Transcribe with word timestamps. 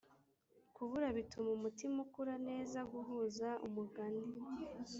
kubura 0.75 1.07
bituma 1.17 1.49
umutima 1.57 1.97
ukura 2.05 2.35
neza 2.47 2.79
guhuza 2.91 3.47
umugani 3.67 4.25